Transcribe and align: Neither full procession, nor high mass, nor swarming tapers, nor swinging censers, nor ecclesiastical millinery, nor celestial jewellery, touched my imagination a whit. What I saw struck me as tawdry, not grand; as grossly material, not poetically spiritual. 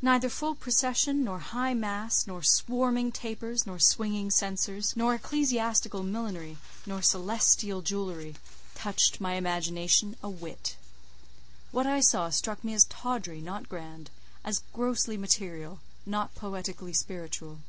Neither 0.00 0.28
full 0.28 0.56
procession, 0.56 1.22
nor 1.22 1.38
high 1.38 1.72
mass, 1.72 2.26
nor 2.26 2.42
swarming 2.42 3.12
tapers, 3.12 3.64
nor 3.64 3.78
swinging 3.78 4.28
censers, 4.28 4.92
nor 4.96 5.14
ecclesiastical 5.14 6.02
millinery, 6.02 6.56
nor 6.84 7.00
celestial 7.00 7.80
jewellery, 7.80 8.34
touched 8.74 9.20
my 9.20 9.34
imagination 9.34 10.16
a 10.20 10.28
whit. 10.28 10.74
What 11.70 11.86
I 11.86 12.00
saw 12.00 12.28
struck 12.30 12.64
me 12.64 12.74
as 12.74 12.86
tawdry, 12.86 13.40
not 13.40 13.68
grand; 13.68 14.10
as 14.44 14.62
grossly 14.72 15.16
material, 15.16 15.78
not 16.04 16.34
poetically 16.34 16.92
spiritual. 16.92 17.60